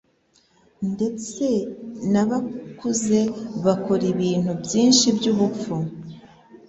Ndetse 0.93 1.45
nabakuze 2.11 3.19
bakora 3.65 4.03
ibintu 4.13 4.51
byinshi 4.63 5.05
byubupfu. 5.17 5.75